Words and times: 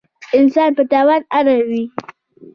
انسان 0.37 0.69
په 0.77 0.83
تاوان 0.91 1.21
اړوي. 1.37 1.83